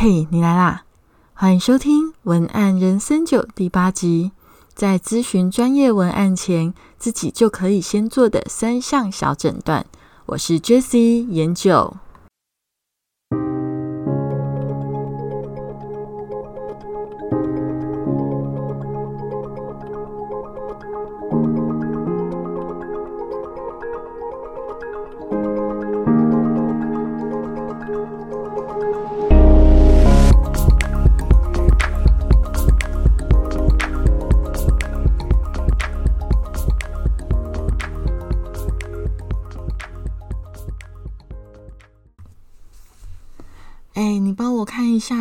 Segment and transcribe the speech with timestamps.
[0.00, 0.84] 嘿，你来啦！
[1.34, 4.30] 欢迎收听《文案人生九》第八集，
[4.72, 9.84] 在咨询专业文案前，自己就可以先做的三项小诊断。
[10.26, 11.96] 我是 Jessie 研九。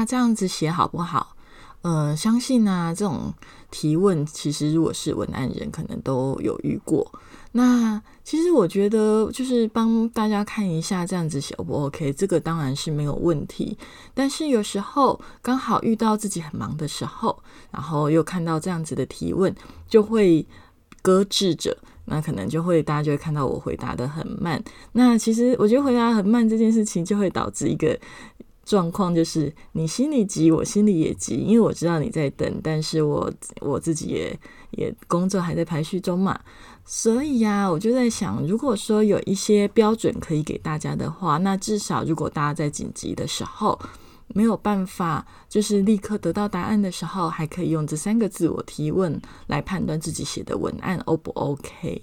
[0.07, 1.35] 这样子写好不好？
[1.83, 3.33] 呃，相信啊，这种
[3.69, 7.09] 提问其实如果是文案人，可能都有遇过。
[7.53, 12.11] 那其实我觉得，就是帮大家看一下，这样子写 O 不 OK？
[12.13, 13.77] 这个当然是没有问题。
[14.13, 19.55] 但是有时候刚好遇到自己很忙的时候，然后又看到这样子的提问，
[19.87, 20.45] 就会
[21.01, 21.77] 搁置着。
[22.05, 24.61] 那可能就会大家就会看到我回答的很慢。
[24.93, 27.97] 那其实我觉得回答很慢这件事情，就会导致一个。
[28.67, 34.37] 状况就是你心里急，我心里也急，因为我知道你在等，但是我我自己也
[34.71, 36.37] 也工作还在排序中嘛，
[36.83, 43.79] 所以呀，我就在想，如果说有一些标准可以给大家的话，那至少如果大家在紧急的时候
[44.27, 52.01] 没有办法，就是立刻得到答案的时候，还可以用这三个自我提问来判断自己写的文案 O 不 OK？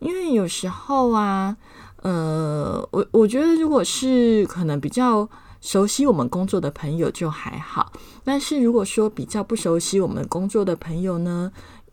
[0.00, 1.56] 因为有时候啊，
[2.02, 5.26] 呃，我我觉得如果是可能比较。
[5.64, 7.90] 熟悉我们工作的朋友就还好，
[8.22, 11.50] 但是如果说比较不熟悉我们工作的朋友呢，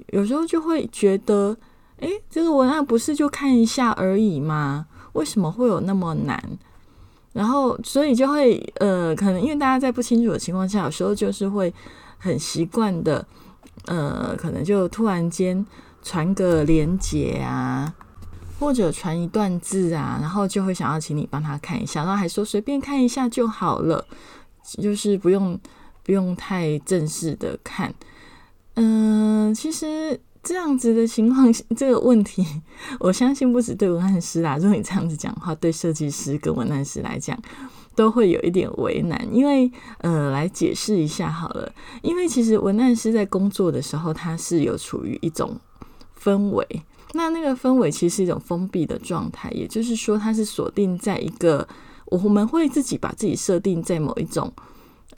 [0.07, 1.55] 有时候就会觉得，
[1.99, 4.87] 诶，这个文案不是就看一下而已吗？
[5.13, 6.37] 为什么会有那么难？
[7.31, 11.73] 然后，所以就会，呃，可能因为大家在不清楚的情况下，有时候就是会
[12.17, 13.25] 很习惯的，
[13.85, 15.65] 呃，可能就突然间
[16.03, 17.93] 传个连接啊。
[18.61, 24.05] 或者传一段字啊，然后就会想要请你帮他看一下，然后还说随便看一下就好了，
[24.77, 25.59] 就是不用
[26.03, 27.91] 不用太正式的看。
[28.75, 32.45] 嗯，其实这样子的情况，这个问题，
[32.99, 37.35] 我相信不止对文案师啦，如果你这样子讲话，对设计师跟文案师来讲，
[37.95, 39.27] 都会有一点为难。
[39.33, 41.73] 因为呃，来解释一下好了，
[42.03, 45.59] 因为其实文案师在工作的时候，他是有处于一种
[46.21, 46.83] 氛围。
[47.13, 51.67] 那那个氛围其实是一种封闭的状态，也就是说，它是锁定在一个
[52.05, 54.51] 我们会自己把自己设定在某一种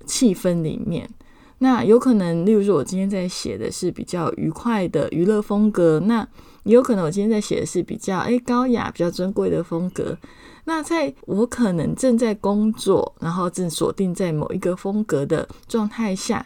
[0.06, 1.10] 气氛里面。
[1.60, 6.28] 那有可能，例如说，我今天在写的是比较愉快的娱乐风格，那
[6.64, 10.18] 也有可能我今天在写的是比较诶高雅、比较尊贵的风格。
[10.66, 16.46] 那在我可能正在工作，然后正锁定在某一个风格的状态下，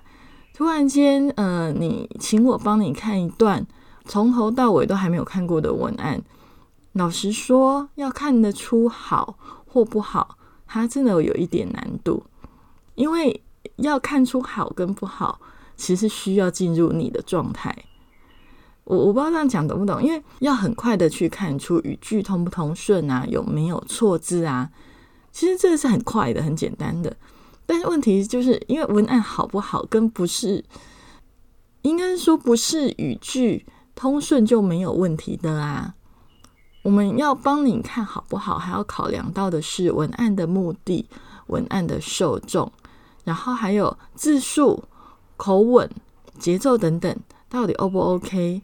[0.53, 3.65] 突然间，呃，你请我帮你看一段。
[4.07, 6.21] 从头到尾都还没有看过的文案，
[6.93, 12.23] 老实说，要看得出好或不好，它真的有一点难度。
[12.95, 13.43] 因为
[13.75, 15.39] 要看出好跟不好，
[15.75, 17.75] 其实需要进入你的状态。
[18.85, 20.01] 我我不知道这样讲懂不懂？
[20.01, 24.71] 因为要很快的去看出语句通不通顺啊，有没有错字啊，
[25.31, 27.15] 其实这个是很快的、很简单的。
[27.65, 30.63] 但是问题就是，因为文案好不好，跟不是，
[31.81, 33.65] 应该说不是语句。
[33.97, 35.95] 通顺就没有问题的啊！
[36.83, 41.09] 我们要帮你看好不好，还要考量到的是文案的目的、
[41.47, 42.71] 文案的受众，
[43.23, 44.83] 然后还有字数、
[45.35, 45.89] 口吻、
[46.37, 47.17] 节奏等等，
[47.49, 48.61] 到底 O 不 OK？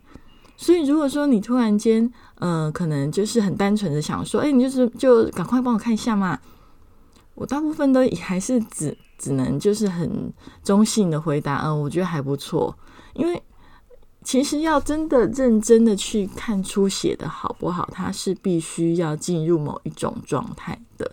[0.55, 6.39] 所以如果说你突然间，呃，可能就是很单纯的想说，哎，你就是就赶快帮我看一下嘛，
[7.33, 10.31] 我大部分都还是只只能就是很
[10.63, 12.77] 中性的回答，嗯，我觉得还不错，
[13.15, 13.41] 因为。
[14.23, 21.11] 其实要真的认真的去看出写的好不好，它是必须要进入某一种状态的。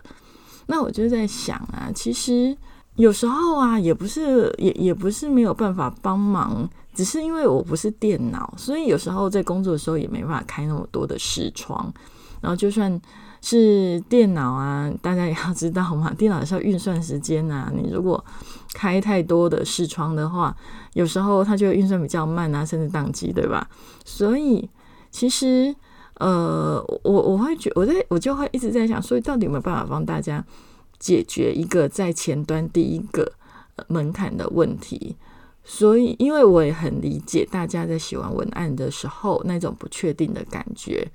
[0.67, 2.55] 那我就在想啊，其实
[2.95, 11.93] 有时候啊，也不是也也不是没有办法帮忙，只是因为我不是电脑，所以有时候在工作的时候也没办法开那么多的视窗，
[12.39, 12.99] 然后就算。
[13.41, 17.71] 是电脑啊，大家也要知道嘛， 电脑是要运算时间呐。
[17.75, 18.23] 你如果
[18.73, 20.55] 开太多的视窗的话，
[20.93, 23.67] 有时候它就会运算比较慢啊，甚至宕机，对吧？
[24.05, 24.69] 所以
[25.09, 25.75] 其实，
[26.19, 30.45] 呃，我我会觉，我在我就会一直在想，所以到底有没有办法帮大家
[30.99, 33.31] 解决一个在前端第一个
[33.87, 35.17] 门槛的问题？
[35.63, 41.07] 所以，因为我也很理解大家在写完文案的时候那种不确定的感觉。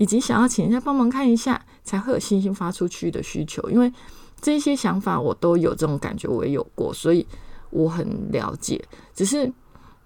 [0.00, 3.68] 以及想要请人家帮忙看一下，才会有信心发出去的需求。
[3.68, 3.92] 因为
[4.40, 7.26] 这些想法我都有这种感觉，我也有过，所以
[7.68, 8.82] 我很了解。
[9.14, 9.52] 只是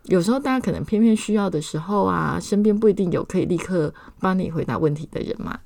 [0.07, 5.61] 有时候大家可能偏偏需要的时候啊，身边不一定有可以立刻帮你回答问题的人嘛。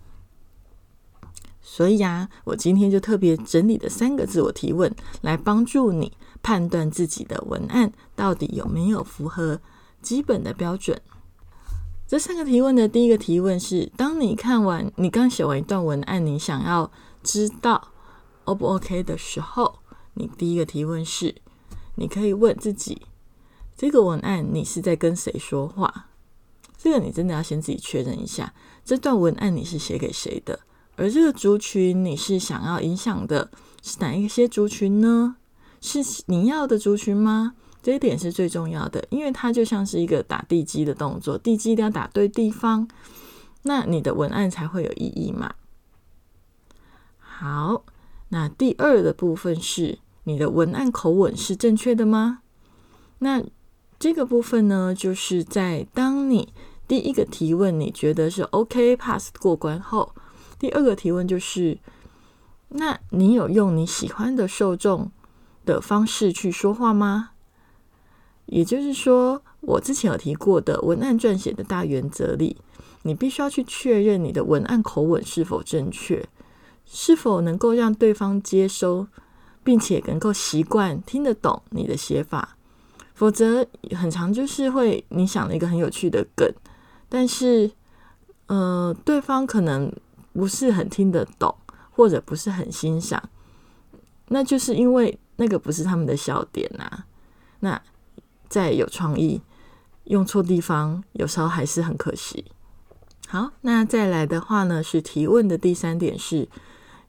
[1.62, 9.58] 所以呀，我今天就特别整理了三个自我提问，来帮助你判断自己的文案到底有没有符合
[10.02, 11.00] 基本的标准。
[12.08, 16.90] 这三个提问的第一个提问是：当你看完你刚写完一段文案，你想要
[17.22, 17.88] 知道
[18.44, 19.80] O 不 OK 的时候，
[20.14, 21.34] 你第一个提问是：
[21.96, 23.02] 你可以问自己，
[23.76, 26.06] 这个文案你是在跟谁说话？
[26.78, 28.54] 这个你真的要先自己确认一下，
[28.86, 30.60] 这段文案你是写给谁的？
[30.96, 33.50] 而这个族群，你是想要影响的
[33.82, 35.36] 是哪一些族群呢？
[35.82, 37.52] 是你要的族群吗？
[37.82, 42.88] 这一点是最重要的，因为它就像是一个打地基的动作，地基一定要打对地方，
[43.62, 45.54] 那你的文案才会有意义嘛。
[47.18, 47.84] 好，
[48.30, 52.40] 那第二的部分是你的文案口吻是正确的吗？
[53.20, 53.42] 那
[53.98, 56.52] 这个部分呢，就是在当你
[56.86, 60.14] 第一个提问你觉得是 OK pass 过关后。
[60.58, 61.78] 第二个提问就是：
[62.68, 65.10] 那你有用你喜欢的受众
[65.64, 67.30] 的方式去说话吗？
[68.48, 72.56] 也就是说，我之前有提过的文案撰写的大原则里，
[73.02, 76.28] 你必须要去确认你的文案口吻是否正确，
[76.84, 79.06] 是否能够让对方接收，
[79.62, 82.56] 并且能够习惯听得懂你的写法。
[83.14, 83.66] 否则，
[83.96, 86.52] 很长就是会你想了一个很有趣的梗，
[87.08, 87.70] 但是，
[88.46, 89.92] 呃，对方可能。
[90.34, 91.52] 不是很听得懂，
[91.90, 93.20] 或者不是很欣赏，
[94.28, 97.02] 那就是因为那个不是他们的笑点呐。
[97.58, 97.82] 那
[98.48, 99.42] 再有创意，
[100.04, 102.44] 用错地方，有时候还是很可惜。
[103.28, 106.48] 好，那再来的话呢，是提问的第三点是：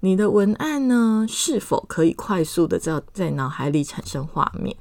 [0.01, 4.75] 你的文案呢是否可以快速的在在脑海里产生画面？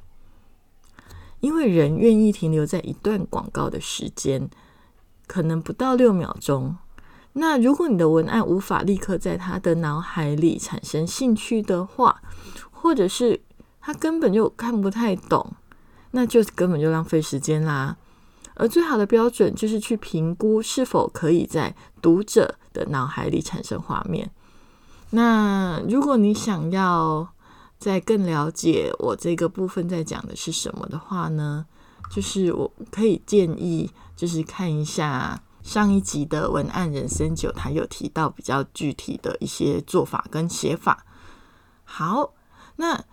[1.41, 4.51] 因为人愿意停留在一段广告的时间，
[5.29, 6.77] 可能不到六秒钟。
[7.35, 12.21] 那如果你的文案无法立刻在他的脑海里产生兴趣的话，
[12.73, 13.41] 或者是
[13.81, 15.55] 他根本就看不太懂，
[16.13, 17.97] 那就根本就浪费时间啦。
[18.55, 24.31] 而最好的标准就是去评估是否可以在读者的脑海里产生画面。
[25.11, 27.29] 那如果你想要
[27.79, 31.67] 再更了解我这个部分在讲的是什么的话呢，
[32.11, 35.43] 就是我可以建议就是看一下。
[35.61, 41.05] 上一集的文案人生九，他有提到比较具体的一些做法跟写法。
[41.85, 42.33] 好，
[42.77, 43.05] 那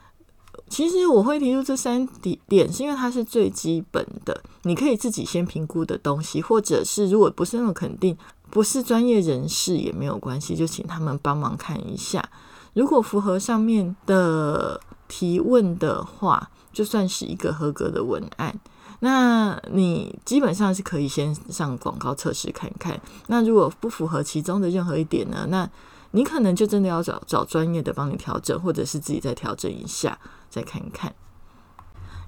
[0.67, 8.17] 其实我会提出这三点点，是因为它是最基本的，你可以自己先评估的东西，或者是如果不是那么肯定，
[8.49, 12.27] 不是专业人士也没有关系，就请他们帮忙看一下。
[12.73, 18.59] 如果符合上面的提问的话，就算是一个合格的文案。
[18.99, 22.99] 那你基本上是可以先上广告测试看看。
[23.27, 25.45] 那如果不符合其中的任何一点呢？
[25.49, 25.69] 那
[26.11, 30.17] 你可能就真的要找找专业的帮你调整，或者是自己再调整一下，
[30.55, 31.13] 再看看。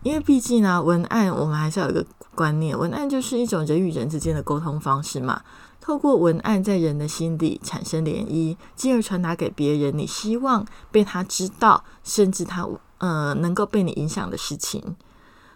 [0.03, 5.41] 因为毕竟呢，文案我们还是要有一个观念，文案就是一种人与人之间的沟通方式嘛。
[5.79, 14.95] 透过文案在人的心底产生涟漪，进而传达给别人你希望被他知道，甚至他呃能够被你影响的事情。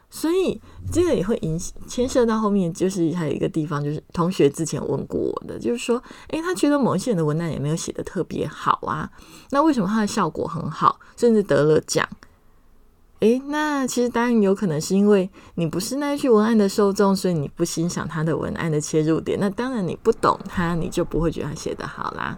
[0.10, 0.60] 所以
[0.92, 1.58] 这个也会影
[1.88, 9.10] 牵涉到后面，就是还有一个地方，就是同学之前问过我的，就是说，诶，他觉得某一些人的文案也没有写的特别好啊，
[9.52, 12.06] 那为什么他的效果很好，甚至得了奖？
[13.22, 19.40] 诶，那其实答案有可能是因为你不是那一句文案的受众，所以你不欣赏他的文案的切入点。
[19.40, 22.38] 那当然你不懂他，你就不会觉得他写得好啦。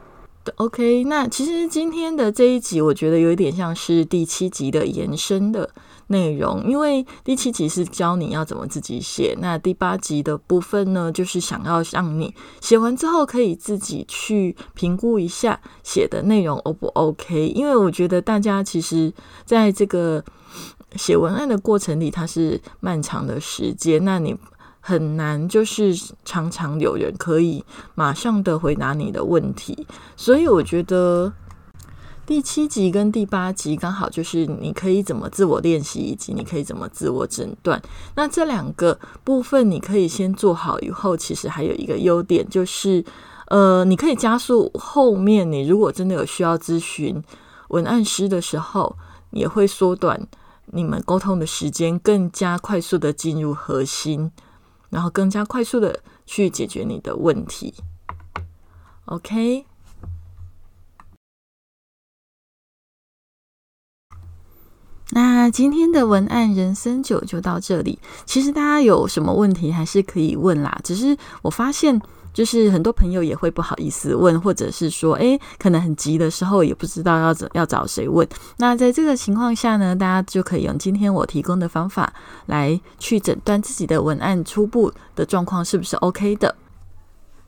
[0.55, 5.69] OK，那其实今天的这一集，我觉得有一点像是第七集的延伸的。
[6.07, 17.47] 内容，因为第七集是教你要怎么自己写，那第八集的部分呢，就是想要让你写完之后可以自己去评估一下写的内容 O 不 OK。
[17.47, 19.11] 因为我觉得大家其实
[19.45, 20.23] 在这个
[20.97, 24.35] 写文案的过程里，它是漫长的时间，那你
[24.85, 27.63] 很难就是常常有人可以
[27.95, 29.87] 马上的回答你的问题，
[30.17, 31.31] 所以我觉得。
[32.25, 37.81] 第七集跟第八集刚好就是你可以怎么自我练习，以及你可以怎么自我诊断。
[38.15, 43.03] 那这两个部分你可以先做好以后，其实还有一个优点就是，
[43.49, 47.21] 呃，你可以加速后面你如果真的有需要咨询
[47.67, 48.95] 文案师的时候，
[49.31, 50.25] 也会缩短
[50.67, 54.31] 你们沟通的时间，更加快速的进入核心，
[54.93, 57.73] 然后更加快速的去解决你的问题。
[59.05, 59.65] OK。
[65.09, 67.99] 那今天的文案人生九就到这里。
[68.25, 71.99] 其实大家有什么问题还是可以问啦，只是我发现。
[72.33, 78.27] 就是很多朋友也会不好意思问，或者是说，诶，可能很急的时候也不知道要找要找谁问。
[78.57, 82.11] 那在这个情况下呢，大家就可以用今天我提供的方法
[82.47, 86.55] 来去诊断自己的文案初步的状况是不是 OK 的。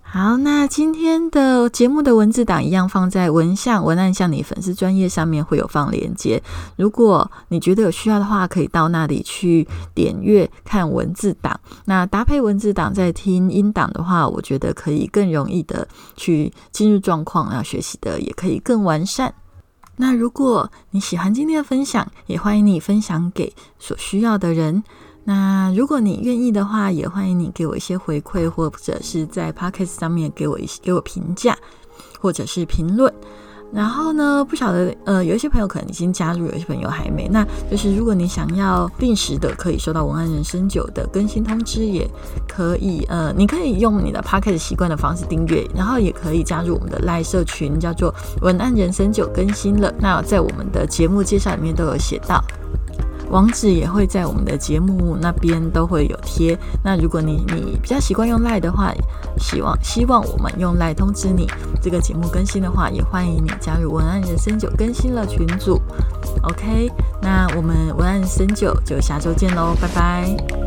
[0.07, 6.41] 好，那今天的节目的文字档一样放在文像文案向你粉丝专业上面会有放链接。
[6.77, 11.59] 如果你觉得有需要的话，可以到那里去点阅看文字档。
[11.83, 15.85] 那搭配文字档在听音档的话，我觉得可以更容易的
[16.15, 19.33] 去进入状况，要学习的也可以更完善。
[19.97, 24.83] 那如果你喜欢今天的分享，也欢迎你分享给所需要的人。
[25.27, 31.58] 那如果你愿意的话，也欢迎你给我一些回馈，或者是在 Podcast 上面给我一些给我评价，
[32.22, 33.12] 或者是评论。
[33.74, 37.27] 然后呢，不晓得呃，有一些朋友可能已经加入，有一些朋友还没。
[37.27, 42.08] 那就是如果你想要定时的可以收到文案人生九的更新通知，也
[42.48, 49.91] 可以呃，你可以用你的 Podcast 习惯的方式订阅，然后也可以加入我们的赖社群，叫做文案人生九更新了。
[50.00, 52.39] 那在我们的节目介绍里面都有写到。
[53.29, 56.58] 网址也会在我们的节目那边都会有贴。
[56.84, 58.94] 那如果你你比较习惯用赖的话，
[59.38, 61.48] 希望希望我们用赖通知你
[61.82, 65.82] 这个节目更新的话，也欢迎你加入文案人生九更新了群组。
[66.44, 66.91] OK，
[67.22, 70.64] 那我们文案人生九就下周见喽，拜拜。